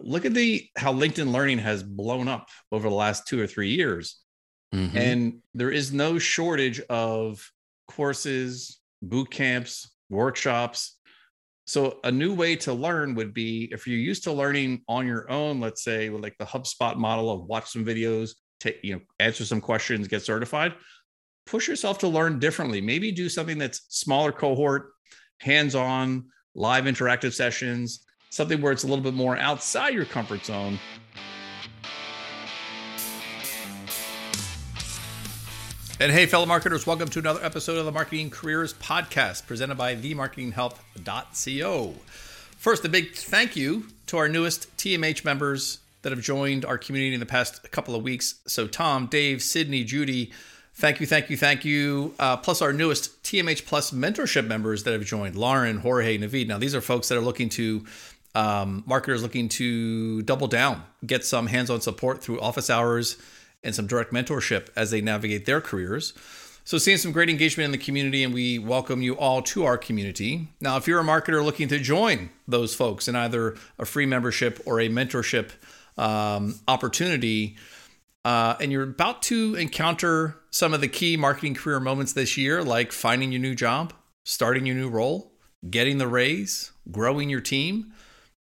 [0.00, 3.70] look at the how LinkedIn Learning has blown up over the last two or three
[3.70, 4.20] years,
[4.74, 4.96] mm-hmm.
[4.96, 7.46] and there is no shortage of
[7.88, 10.98] courses, boot camps, workshops.
[11.66, 15.30] So a new way to learn would be if you're used to learning on your
[15.30, 19.00] own, let's say with like the HubSpot model of watch some videos, take you know
[19.18, 20.74] answer some questions, get certified.
[21.46, 22.80] Push yourself to learn differently.
[22.80, 24.92] Maybe do something that's smaller cohort,
[25.40, 26.24] hands-on,
[26.54, 28.04] live interactive sessions,
[28.34, 30.78] something where it's a little bit more outside your comfort zone
[36.00, 39.94] And hey, fellow marketers, welcome to another episode of the Marketing Careers Podcast presented by
[39.94, 41.94] themarketinghelp.co.
[42.56, 47.14] First, a big thank you to our newest TMH members that have joined our community
[47.14, 48.40] in the past couple of weeks.
[48.44, 50.32] So, Tom, Dave, Sydney, Judy,
[50.74, 52.12] thank you, thank you, thank you.
[52.18, 56.48] Uh, plus, our newest TMH Plus mentorship members that have joined Lauren, Jorge, Navid.
[56.48, 57.84] Now, these are folks that are looking to
[58.34, 63.16] um, marketers looking to double down, get some hands on support through office hours
[63.62, 66.12] and some direct mentorship as they navigate their careers.
[66.66, 69.76] So, seeing some great engagement in the community, and we welcome you all to our
[69.76, 70.48] community.
[70.62, 74.60] Now, if you're a marketer looking to join those folks in either a free membership
[74.64, 75.50] or a mentorship
[75.98, 77.58] um, opportunity,
[78.24, 82.64] uh, and you're about to encounter some of the key marketing career moments this year,
[82.64, 83.92] like finding your new job,
[84.24, 85.32] starting your new role,
[85.68, 87.92] getting the raise, growing your team,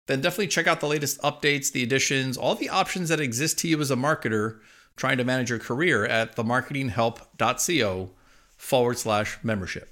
[0.06, 3.68] then definitely check out the latest updates, the additions, all the options that exist to
[3.68, 4.58] you as a marketer
[4.96, 8.10] trying to manage your career at themarketinghelp.co
[8.56, 9.88] forward slash membership.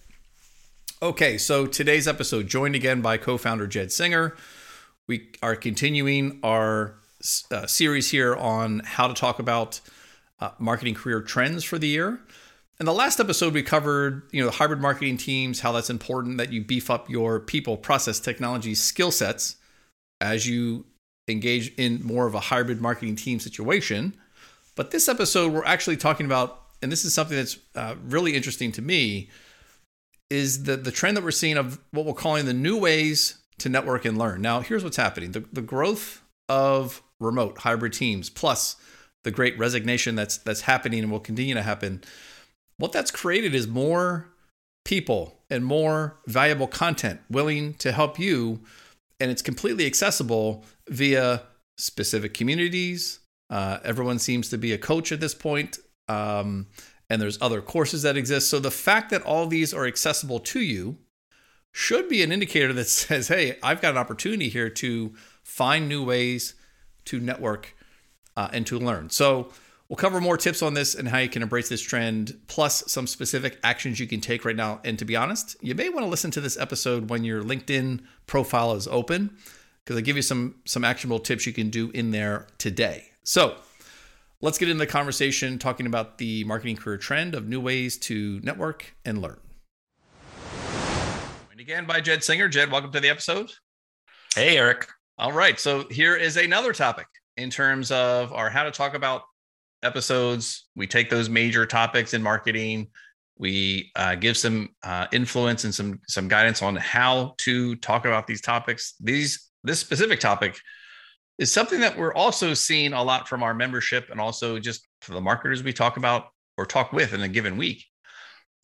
[1.02, 4.36] Okay, so today's episode, joined again by co founder Jed Singer.
[5.06, 6.96] We are continuing our
[7.50, 9.80] uh, series here on how to talk about
[10.40, 12.20] uh, marketing career trends for the year.
[12.78, 16.36] In the last episode, we covered you know the hybrid marketing teams, how that's important
[16.36, 19.56] that you beef up your people, process, technology skill sets
[20.20, 20.84] as you
[21.28, 24.14] engage in more of a hybrid marketing team situation.
[24.76, 28.72] But this episode, we're actually talking about, and this is something that's uh, really interesting
[28.72, 29.28] to me,
[30.30, 33.68] is the, the trend that we're seeing of what we're calling the new ways to
[33.68, 34.40] network and learn.
[34.40, 38.76] Now, here's what's happening the, the growth of remote hybrid teams, plus
[39.24, 42.02] the great resignation that's that's happening and will continue to happen.
[42.78, 44.28] What that's created is more
[44.84, 48.60] people and more valuable content willing to help you
[49.20, 51.42] and it's completely accessible via
[51.76, 53.20] specific communities,
[53.50, 56.66] uh, everyone seems to be a coach at this point, um,
[57.08, 58.48] and there's other courses that exist.
[58.48, 60.98] So the fact that all these are accessible to you
[61.72, 66.04] should be an indicator that says, "Hey, I've got an opportunity here to find new
[66.04, 66.54] ways
[67.06, 67.74] to network
[68.36, 69.52] uh, and to learn." So
[69.90, 73.08] we'll cover more tips on this and how you can embrace this trend, plus some
[73.08, 74.80] specific actions you can take right now.
[74.84, 78.00] And to be honest, you may want to listen to this episode when your LinkedIn
[78.26, 79.36] profile is open
[79.84, 83.08] because I give you some some actionable tips you can do in there today.
[83.24, 83.56] So
[84.40, 88.40] let's get into the conversation talking about the marketing career trend of new ways to
[88.44, 89.40] network and learn.
[91.50, 92.48] And again by Jed Singer.
[92.48, 93.50] Jed, welcome to the episode.
[94.36, 94.86] Hey, Eric.
[95.18, 95.58] All right.
[95.58, 99.22] So here is another topic in terms of our how to talk about
[99.82, 100.68] episodes.
[100.76, 102.88] We take those major topics in marketing.
[103.38, 108.26] We uh, give some uh, influence and some some guidance on how to talk about
[108.26, 108.94] these topics.
[109.00, 110.58] These this specific topic
[111.38, 115.14] is something that we're also seeing a lot from our membership and also just for
[115.14, 116.26] the marketers we talk about
[116.58, 117.84] or talk with in a given week.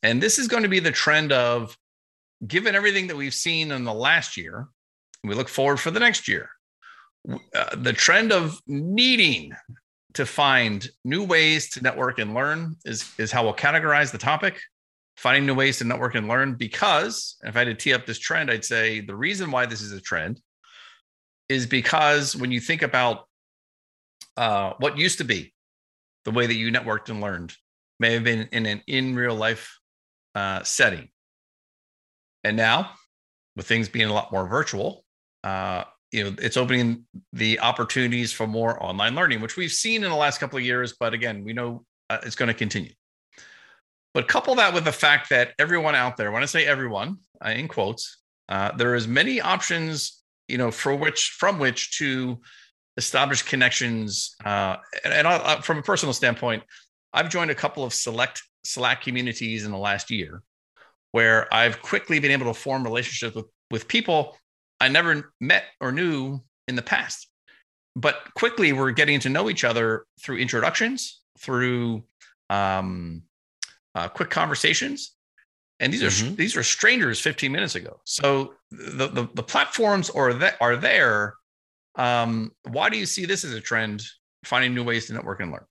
[0.03, 1.77] And this is going to be the trend of
[2.47, 4.69] given everything that we've seen in the last year,
[5.25, 6.51] we look forward for the next year.
[7.55, 9.53] Uh, the trend of needing
[10.17, 14.59] to find new ways to network and learn is, is how we'll categorize the topic.
[15.17, 18.19] Finding new ways to network and learn because if I had to tee up this
[18.19, 20.41] trend, I'd say the reason why this is a trend
[21.49, 23.27] is because when you think about
[24.37, 25.55] uh, what used to be
[26.27, 27.55] the way that you networked and learned
[27.99, 29.79] may have been in an in real life
[30.35, 31.09] uh, setting.
[32.45, 32.91] And now,
[33.55, 35.05] with things being a lot more virtual,
[35.45, 35.85] uh,
[36.17, 40.17] you know, it's opening the opportunities for more online learning, which we've seen in the
[40.17, 40.95] last couple of years.
[40.99, 42.93] But again, we know uh, it's going to continue.
[44.15, 47.51] But couple that with the fact that everyone out there, when I say everyone, uh,
[47.51, 48.19] in quotes,
[48.49, 52.41] uh, there is many options you know, for which from which to
[52.97, 54.35] establish connections.
[54.45, 56.63] Uh, and, and I, from a personal standpoint,
[57.13, 60.43] I've joined a couple of select Slack communities in the last year,
[61.13, 64.37] where I've quickly been able to form relationships with with people
[64.81, 67.29] I never met or knew in the past.
[67.95, 72.05] But quickly, we're getting to know each other through introductions, through
[72.51, 73.23] um,
[73.95, 75.15] uh, quick conversations,
[75.81, 76.35] and these are mm-hmm.
[76.35, 81.35] these are strangers 15 minutes ago so the, the, the platforms are that are there
[81.97, 84.03] Um, why do you see this as a trend?
[84.45, 85.65] Finding new ways to network and learn.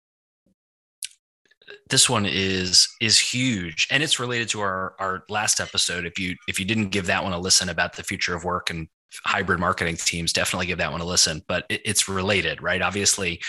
[1.89, 6.05] This one is is huge, and it's related to our our last episode.
[6.05, 8.69] If you if you didn't give that one a listen about the future of work
[8.69, 8.87] and
[9.23, 11.41] hybrid marketing teams, definitely give that one a listen.
[11.47, 12.81] But it, it's related, right?
[12.81, 13.41] Obviously,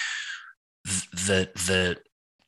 [0.84, 1.98] the the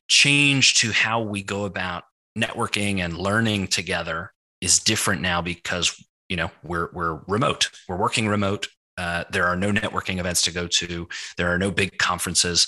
[0.07, 2.03] change to how we go about
[2.37, 8.27] networking and learning together is different now because you know we're we're remote we're working
[8.27, 8.67] remote
[8.97, 11.07] uh, there are no networking events to go to
[11.37, 12.67] there are no big conferences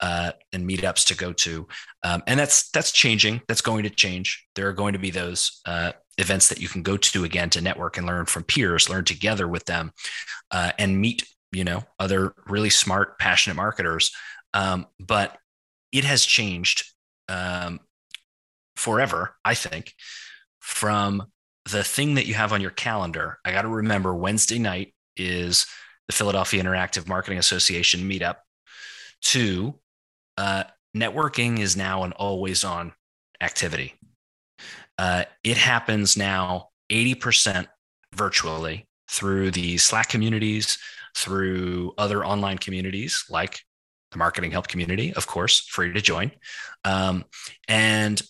[0.00, 1.66] uh, and meetups to go to
[2.04, 5.60] um, and that's that's changing that's going to change there are going to be those
[5.66, 9.04] uh, events that you can go to again to network and learn from peers learn
[9.04, 9.92] together with them
[10.50, 14.12] uh, and meet you know other really smart passionate marketers
[14.54, 15.38] um, but
[15.92, 16.84] it has changed
[17.28, 17.80] um,
[18.76, 19.94] forever i think
[20.60, 21.26] from
[21.70, 25.66] the thing that you have on your calendar, I got to remember Wednesday night is
[26.06, 28.36] the Philadelphia Interactive Marketing Association meetup.
[29.22, 29.74] To
[30.38, 30.64] uh,
[30.96, 32.92] networking is now an always on
[33.40, 33.94] activity.
[35.00, 37.66] Uh, it happens now 80%
[38.14, 40.76] virtually through the Slack communities,
[41.16, 43.60] through other online communities like
[44.10, 46.32] the Marketing Help community, of course, free to join,
[46.84, 47.24] um,
[47.66, 48.20] and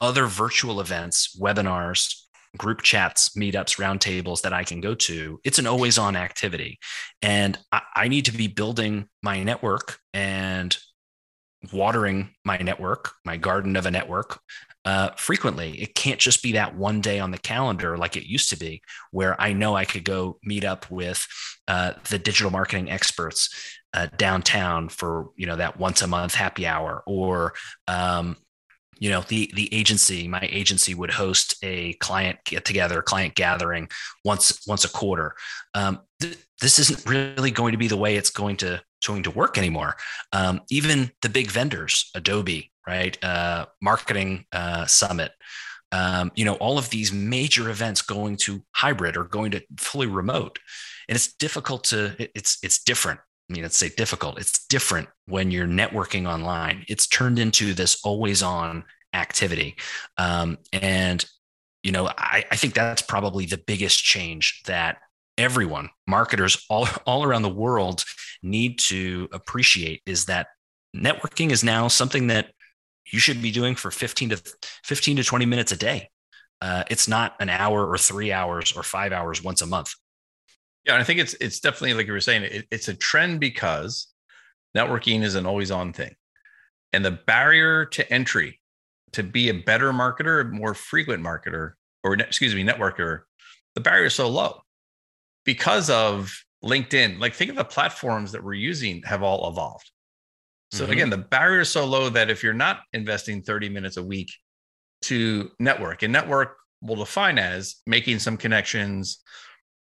[0.00, 2.22] other virtual events, webinars,
[2.56, 5.38] group chats, meetups, roundtables that I can go to.
[5.44, 6.80] It's an always on activity.
[7.22, 10.76] And I, I, need to be building my network and
[11.72, 14.40] watering my network, my garden of a network.
[14.84, 18.50] Uh, frequently, it can't just be that one day on the calendar like it used
[18.50, 21.26] to be, where I know I could go meet up with
[21.68, 23.48] uh, the digital marketing experts
[23.94, 27.54] uh, downtown for you know that once a month happy hour, or
[27.88, 28.36] um,
[28.98, 30.28] you know the the agency.
[30.28, 33.88] My agency would host a client get together client gathering
[34.24, 35.34] once once a quarter.
[35.74, 39.30] Um, th- this isn't really going to be the way it's going to going to
[39.30, 39.96] work anymore.
[40.32, 45.32] Um, even the big vendors adobe right uh, marketing uh, summit
[45.92, 50.06] um, you know all of these major events going to hybrid or going to fully
[50.06, 50.58] remote
[51.08, 54.38] and it's difficult to it's it's different I mean, let's say difficult.
[54.38, 56.84] It's different when you're networking online.
[56.88, 59.76] It's turned into this always on activity.
[60.16, 61.24] Um, and,
[61.82, 64.98] you know, I, I think that's probably the biggest change that
[65.36, 68.04] everyone, marketers all, all around the world
[68.42, 70.48] need to appreciate is that
[70.96, 72.52] networking is now something that
[73.12, 74.42] you should be doing for 15 to
[74.84, 76.10] 15 to 20 minutes a day.
[76.60, 79.94] Uh, it's not an hour or three hours or five hours once a month.
[80.84, 82.44] Yeah, I think it's it's definitely like you were saying.
[82.44, 84.08] It, it's a trend because
[84.76, 86.14] networking is an always on thing,
[86.92, 88.60] and the barrier to entry
[89.12, 91.72] to be a better marketer, a more frequent marketer,
[92.02, 93.22] or excuse me, networker,
[93.74, 94.60] the barrier is so low
[95.44, 97.18] because of LinkedIn.
[97.18, 99.90] Like think of the platforms that we're using have all evolved.
[100.74, 100.92] So mm-hmm.
[100.92, 104.32] again, the barrier is so low that if you're not investing 30 minutes a week
[105.02, 109.22] to network, and network will define as making some connections,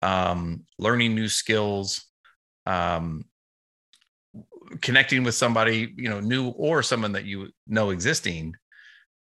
[0.03, 2.05] um, learning new skills,
[2.67, 3.25] um,
[4.81, 8.55] connecting with somebody you know new or someone that you know existing.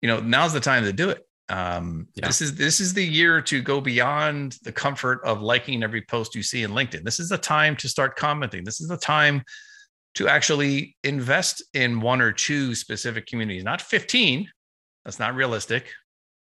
[0.01, 1.27] You know, now's the time to do it.
[1.51, 2.29] Um, yeah.
[2.29, 6.35] This is this is the year to go beyond the comfort of liking every post
[6.35, 7.05] you see in LinkedIn.
[7.05, 8.65] This is the time to start commenting.
[8.65, 9.43] This is the time
[10.15, 14.49] to actually invest in one or two specific communities, not 15.
[15.05, 15.91] That's not realistic,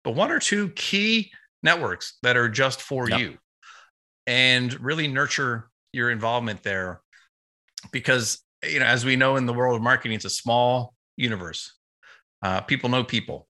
[0.05, 1.31] but one or two key
[1.63, 3.21] networks that are just for yep.
[3.21, 3.39] you
[4.27, 7.01] and really nurture your involvement there
[7.93, 11.75] because you know as we know in the world of marketing it's a small universe
[12.43, 13.47] uh, people know people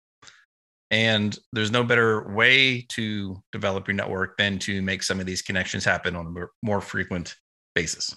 [0.91, 5.43] and there's no better way to develop your network than to make some of these
[5.43, 7.37] connections happen on a more frequent
[7.75, 8.17] basis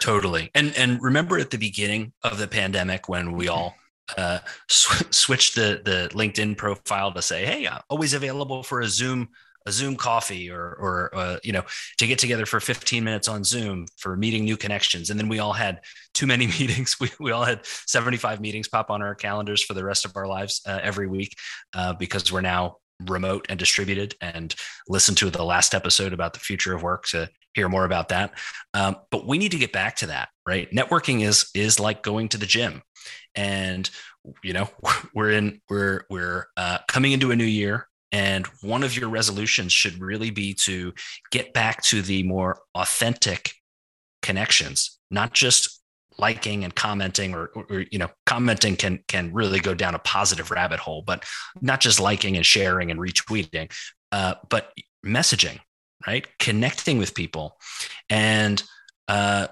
[0.00, 3.74] totally and and remember at the beginning of the pandemic when we all
[4.18, 8.88] uh, sw- switched the the linkedin profile to say hey I'm always available for a
[8.88, 9.28] zoom
[9.66, 11.62] a Zoom coffee or or uh, you know
[11.98, 15.10] to get together for 15 minutes on Zoom for meeting new connections.
[15.10, 15.80] And then we all had
[16.14, 16.98] too many meetings.
[17.00, 20.26] We we all had 75 meetings pop on our calendars for the rest of our
[20.26, 21.36] lives uh, every week
[21.74, 22.78] uh, because we're now
[23.08, 24.14] remote and distributed.
[24.20, 24.54] And
[24.88, 28.32] listen to the last episode about the future of work to hear more about that.
[28.74, 30.70] Um, but we need to get back to that, right?
[30.70, 32.82] Networking is is like going to the gym,
[33.34, 33.88] and
[34.42, 34.68] you know
[35.14, 39.72] we're in we're we're uh, coming into a new year and one of your resolutions
[39.72, 40.92] should really be to
[41.30, 43.54] get back to the more authentic
[44.20, 45.71] connections, not just
[46.18, 50.50] liking and commenting or, or, you know commenting can can really go down a positive
[50.50, 51.24] rabbit hole but
[51.60, 53.72] not just liking and sharing and retweeting
[54.12, 54.72] uh, but
[55.04, 55.58] messaging
[56.06, 57.58] right connecting with people
[58.10, 58.62] and
[59.08, 59.46] uh,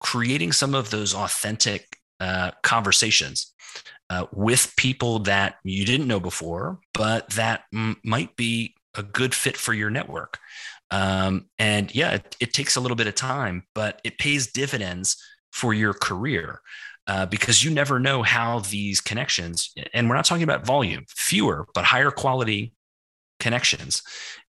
[0.00, 3.52] creating some of those authentic uh, conversations
[4.10, 9.34] uh, with people that you didn't know before, but that m- might be a good
[9.34, 10.38] fit for your network.
[10.90, 15.22] Um, and yeah, it, it, takes a little bit of time, but it pays dividends
[15.52, 16.60] for your career
[17.06, 21.66] uh, because you never know how these connections, and we're not talking about volume, fewer,
[21.74, 22.72] but higher quality
[23.40, 24.02] connections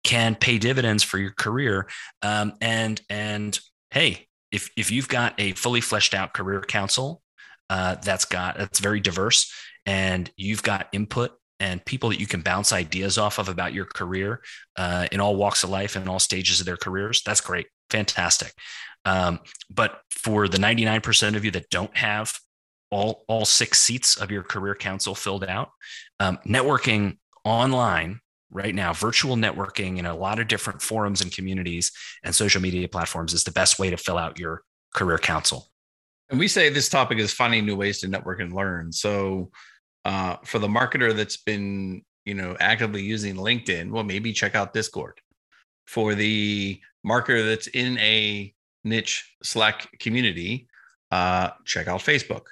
[0.02, 1.88] can pay dividends for your career.
[2.22, 3.58] Um, and, and
[3.90, 7.22] hey, if, if you've got a fully fleshed out career council
[7.70, 9.52] uh, that's got, that's very diverse
[9.86, 13.84] and you've got input and people that you can bounce ideas off of about your
[13.84, 14.40] career
[14.76, 17.66] uh, in all walks of life and all stages of their careers, that's great.
[17.90, 18.52] Fantastic.
[19.04, 19.40] Um,
[19.70, 22.38] but for the 99% of you that don't have
[22.90, 25.70] all, all six seats of your career council filled out,
[26.20, 31.92] um, networking online right now, virtual networking in a lot of different forums and communities
[32.24, 34.62] and social media platforms is the best way to fill out your
[34.94, 35.68] career council.
[36.30, 38.92] And we say this topic is finding new ways to network and learn.
[38.92, 39.50] So
[40.04, 44.74] uh, for the marketer that's been, you know, actively using LinkedIn, well, maybe check out
[44.74, 45.20] Discord.
[45.86, 48.52] For the marketer that's in a
[48.84, 50.68] niche Slack community,
[51.10, 52.42] uh, check out Facebook.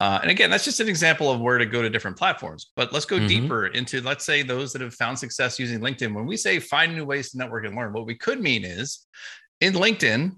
[0.00, 2.70] Uh, and again, that's just an example of where to go to different platforms.
[2.76, 3.26] But let's go mm-hmm.
[3.26, 6.14] deeper into, let's say, those that have found success using LinkedIn.
[6.14, 9.06] When we say find new ways to network and learn, what we could mean is
[9.60, 10.36] in LinkedIn,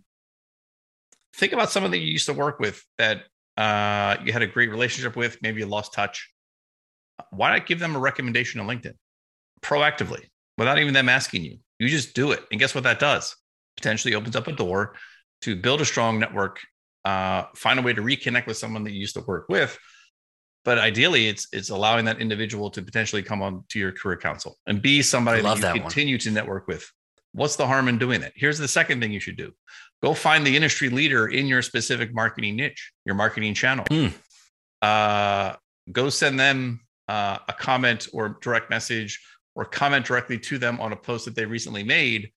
[1.35, 3.25] think about someone that you used to work with that
[3.59, 6.31] uh, you had a great relationship with, maybe you lost touch.
[7.31, 8.95] Why not give them a recommendation on LinkedIn
[9.61, 10.25] proactively
[10.57, 11.59] without even them asking you?
[11.79, 12.43] You just do it.
[12.51, 13.37] And guess what that does?
[13.77, 14.95] Potentially opens up a door
[15.43, 16.61] to build a strong network
[17.05, 19.79] uh, find a way to reconnect with someone that you used to work with.
[20.65, 24.59] But ideally, it's it's allowing that individual to potentially come on to your career council
[24.67, 26.21] and be somebody that you that continue one.
[26.21, 26.91] to network with.
[27.33, 28.33] What's the harm in doing that?
[28.35, 29.53] Here's the second thing you should do:
[30.03, 33.87] go find the industry leader in your specific marketing niche, your marketing channel.
[33.87, 34.13] Mm.
[34.83, 35.57] Uh,
[35.91, 39.19] go send them uh, a comment or direct message,
[39.55, 42.31] or comment directly to them on a post that they recently made,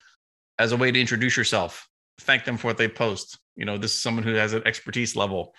[0.59, 1.87] as a way to introduce yourself.
[2.21, 5.15] Thank them for what they post you know, this is someone who has an expertise
[5.15, 5.53] level.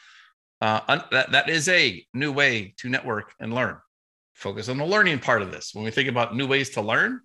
[0.60, 3.76] Uh, that, that is a new way to network and learn.
[4.34, 5.72] Focus on the learning part of this.
[5.74, 7.20] When we think about new ways to learn,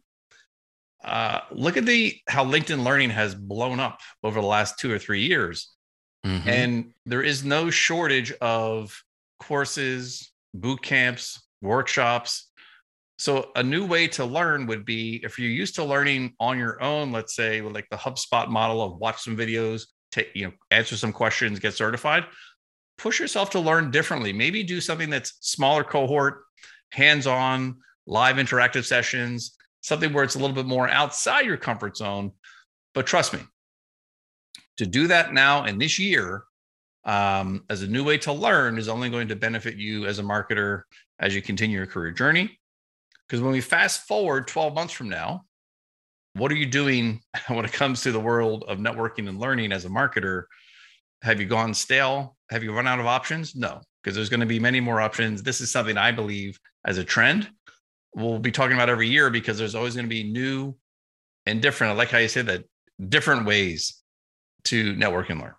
[1.03, 4.99] uh, look at the how LinkedIn Learning has blown up over the last two or
[4.99, 5.73] three years,
[6.25, 6.47] mm-hmm.
[6.47, 9.01] and there is no shortage of
[9.39, 12.51] courses, boot camps, workshops.
[13.19, 16.81] So a new way to learn would be if you're used to learning on your
[16.81, 20.53] own, let's say with like the HubSpot model of watch some videos, take you know
[20.71, 22.25] answer some questions get certified
[22.99, 24.31] push yourself to learn differently.
[24.31, 26.43] Maybe do something that's smaller cohort
[26.91, 32.31] hands-on live interactive sessions something where it's a little bit more outside your comfort zone.
[32.93, 33.39] But trust me
[34.77, 36.43] to do that now and this year
[37.05, 40.23] um, as a new way to learn is only going to benefit you as a
[40.23, 40.81] marketer
[41.19, 42.58] as you continue your career journey
[43.29, 45.45] because when we fast forward 12 months from now
[46.33, 49.85] what are you doing when it comes to the world of networking and learning as
[49.85, 50.43] a marketer?
[51.23, 52.37] Have you gone stale?
[52.51, 53.55] Have you run out of options?
[53.55, 55.43] No, because there's going to be many more options.
[55.43, 57.49] This is something I believe as a trend
[58.15, 60.75] we'll be talking about every year because there's always going to be new
[61.45, 61.93] and different.
[61.93, 62.65] I like how you said that
[63.07, 64.01] different ways
[64.65, 65.53] to network and learn.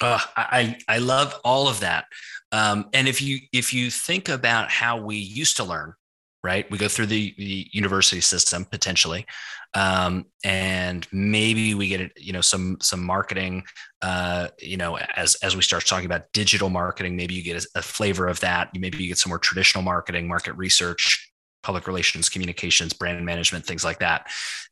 [0.00, 2.04] Uh, I I love all of that.
[2.52, 5.94] Um, and if you if you think about how we used to learn,
[6.42, 6.70] right?
[6.70, 9.26] We go through the, the university system potentially,
[9.74, 13.64] um, and maybe we get you know some some marketing.
[14.00, 17.78] Uh, you know, as as we start talking about digital marketing, maybe you get a,
[17.78, 18.70] a flavor of that.
[18.74, 23.84] Maybe you get some more traditional marketing, market research, public relations, communications, brand management, things
[23.84, 24.30] like that.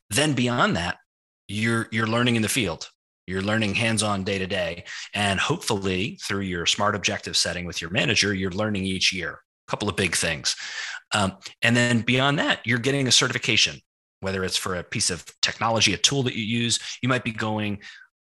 [0.09, 0.97] Then beyond that,
[1.47, 2.89] you're you're learning in the field.
[3.27, 7.89] You're learning hands-on day to day, and hopefully through your smart objective setting with your
[7.89, 10.55] manager, you're learning each year couple of big things.
[11.13, 13.79] Um, and then beyond that, you're getting a certification,
[14.19, 16.79] whether it's for a piece of technology, a tool that you use.
[17.01, 17.79] You might be going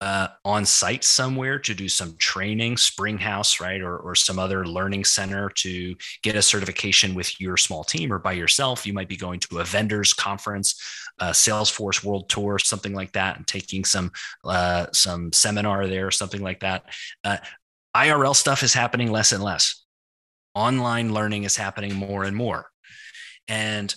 [0.04, 5.06] uh, on site somewhere to do some training, Springhouse, right, or, or some other learning
[5.06, 8.86] center to get a certification with your small team or by yourself.
[8.86, 10.82] You might be going to a vendors conference,
[11.20, 14.12] a Salesforce World Tour, something like that, and taking some
[14.44, 16.84] uh, some seminar there, or something like that.
[17.24, 17.38] Uh,
[17.96, 19.83] IRL stuff is happening less and less
[20.56, 22.68] online learning is happening more and more.
[23.48, 23.94] And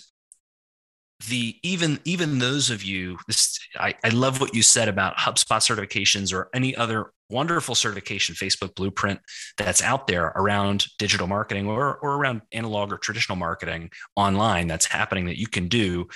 [1.29, 5.61] the even even those of you this I, I love what you said about hubspot
[5.61, 9.19] certifications or any other wonderful certification facebook blueprint
[9.57, 14.85] that's out there around digital marketing or, or around analog or traditional marketing online that's
[14.85, 16.07] happening that you can do.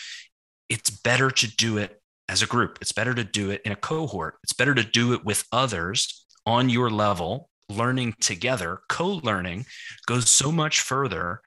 [0.70, 2.78] It's better to do it as a group.
[2.80, 4.36] It's better to do it in a cohort.
[4.44, 9.66] It's better to do it with others on your level, learning together, co learning
[10.06, 11.42] goes so much further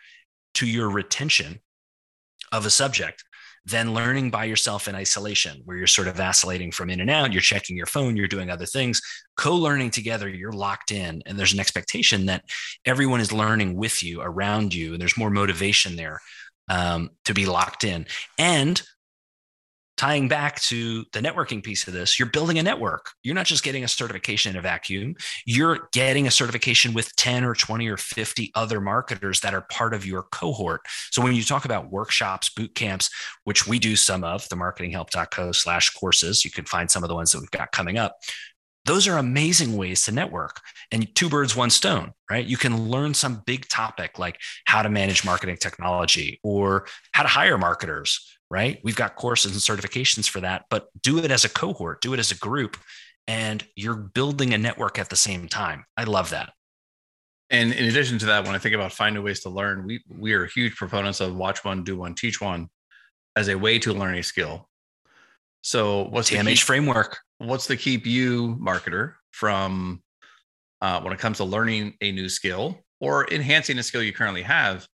[0.55, 1.61] to your retention
[2.53, 3.25] of a subject
[3.67, 7.33] than learning by yourself in isolation, where you're sort of vacillating from in and out,
[7.33, 9.01] you're checking your phone, you're doing other things.
[9.37, 12.45] Co learning together, you're locked in, and there's an expectation that
[12.85, 16.21] everyone is learning with you, around you, and there's more motivation there
[16.69, 18.07] um, to be locked in.
[18.39, 18.83] And
[19.97, 23.13] tying back to the networking piece of this, you're building a network.
[23.23, 25.15] You're not just getting a certification in a vacuum,
[25.47, 29.95] you're getting a certification with 10 or 20 or 50 other marketers that are part
[29.95, 30.83] of your cohort.
[31.11, 33.11] So when you talk about workshops, boot camps,
[33.45, 37.15] which we do some of, the marketinghelp.co slash courses, you can find some of the
[37.15, 38.17] ones that we've got coming up.
[38.87, 40.61] Those are amazing ways to network
[40.91, 42.45] and two birds, one stone, right?
[42.45, 47.29] You can learn some big topic like how to manage marketing technology or how to
[47.29, 48.79] hire marketers right?
[48.85, 52.21] We've got courses and certifications for that, but do it as a cohort, do it
[52.21, 52.77] as a group,
[53.27, 55.85] and you're building a network at the same time.
[55.97, 56.53] I love that.
[57.51, 60.35] And in addition to that, when I think about finding ways to learn, we we
[60.35, 62.69] are huge proponents of watch one, do one, teach one
[63.35, 64.69] as a way to learn a skill.
[65.63, 67.19] So what's TMH the keep, framework?
[67.39, 70.01] What's to keep you, marketer, from
[70.81, 74.43] uh, when it comes to learning a new skill or enhancing a skill you currently
[74.43, 74.87] have?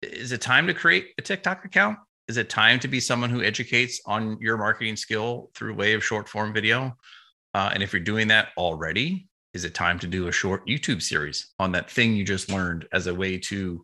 [0.00, 1.98] Is it time to create a TikTok account?
[2.28, 6.04] Is it time to be someone who educates on your marketing skill through way of
[6.04, 6.94] short form video?
[7.54, 11.00] Uh, and if you're doing that already, is it time to do a short YouTube
[11.00, 13.82] series on that thing you just learned as a way to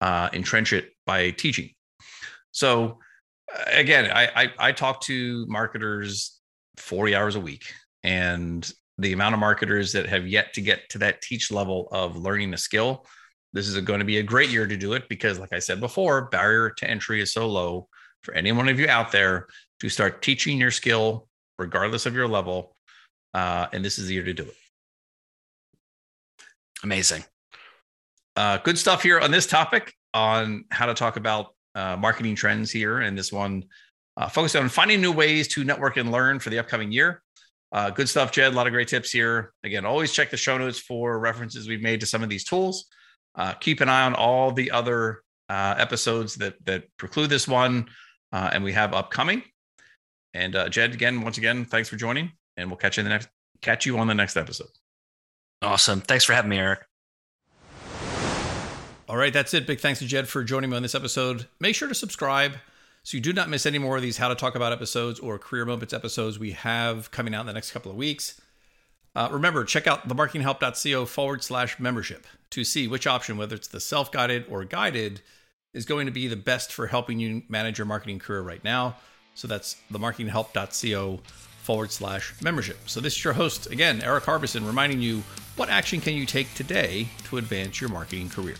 [0.00, 1.70] uh, entrench it by teaching?
[2.50, 2.98] So
[3.54, 6.40] uh, again, I, I I talk to marketers
[6.78, 7.72] 40 hours a week,
[8.02, 12.16] and the amount of marketers that have yet to get to that teach level of
[12.16, 13.06] learning a skill
[13.54, 15.78] this is going to be a great year to do it because, like I said
[15.78, 17.88] before, barrier to entry is so low
[18.22, 19.46] for any one of you out there
[19.80, 22.76] to start teaching your skill, regardless of your level.
[23.32, 24.54] Uh, and this is the year to do it.
[26.82, 27.24] Amazing.
[28.36, 32.72] Uh, good stuff here on this topic on how to talk about uh, marketing trends
[32.72, 33.00] here.
[33.00, 33.64] And this one
[34.16, 37.22] uh, focused on finding new ways to network and learn for the upcoming year.
[37.70, 38.52] Uh, good stuff, Jed.
[38.52, 39.52] A lot of great tips here.
[39.62, 42.86] Again, always check the show notes for references we've made to some of these tools.
[43.34, 47.88] Uh, keep an eye on all the other uh, episodes that that preclude this one,
[48.32, 49.42] uh, and we have upcoming.
[50.32, 53.10] And uh, Jed, again, once again, thanks for joining, and we'll catch you in the
[53.10, 53.28] next
[53.60, 54.68] catch you on the next episode.
[55.62, 56.00] Awesome.
[56.00, 56.80] Thanks for having me, Eric.
[59.08, 59.66] All right, that's it.
[59.66, 61.46] Big thanks to Jed for joining me on this episode.
[61.60, 62.54] Make sure to subscribe
[63.02, 65.38] so you do not miss any more of these How to Talk About episodes or
[65.38, 68.40] Career Moments episodes we have coming out in the next couple of weeks.
[69.14, 73.80] Uh, remember, check out themarketinghelp.co forward slash membership to see which option, whether it's the
[73.80, 75.20] self guided or guided,
[75.72, 78.96] is going to be the best for helping you manage your marketing career right now.
[79.34, 81.20] So that's themarketinghelp.co
[81.62, 82.78] forward slash membership.
[82.86, 85.22] So this is your host, again, Eric Harbison, reminding you
[85.56, 88.56] what action can you take today to advance your marketing career.